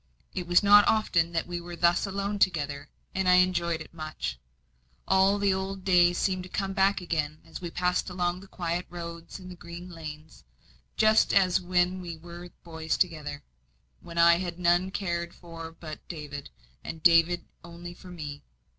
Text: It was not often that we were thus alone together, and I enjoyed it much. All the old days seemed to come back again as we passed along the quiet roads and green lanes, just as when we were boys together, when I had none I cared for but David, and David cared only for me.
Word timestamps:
It 0.33 0.47
was 0.47 0.63
not 0.63 0.87
often 0.87 1.31
that 1.33 1.45
we 1.45 1.61
were 1.61 1.75
thus 1.75 2.07
alone 2.07 2.39
together, 2.39 2.89
and 3.13 3.29
I 3.29 3.35
enjoyed 3.35 3.81
it 3.81 3.93
much. 3.93 4.39
All 5.07 5.37
the 5.37 5.53
old 5.53 5.83
days 5.83 6.17
seemed 6.17 6.41
to 6.41 6.49
come 6.49 6.73
back 6.73 7.01
again 7.01 7.39
as 7.45 7.61
we 7.61 7.69
passed 7.69 8.09
along 8.09 8.39
the 8.39 8.47
quiet 8.47 8.87
roads 8.89 9.37
and 9.37 9.59
green 9.59 9.91
lanes, 9.91 10.43
just 10.97 11.35
as 11.35 11.61
when 11.61 12.01
we 12.01 12.17
were 12.17 12.49
boys 12.63 12.97
together, 12.97 13.43
when 13.99 14.17
I 14.17 14.39
had 14.39 14.57
none 14.57 14.87
I 14.87 14.89
cared 14.89 15.35
for 15.35 15.71
but 15.71 15.99
David, 16.07 16.49
and 16.83 17.03
David 17.03 17.41
cared 17.41 17.49
only 17.71 17.93
for 17.93 18.09
me. 18.09 18.41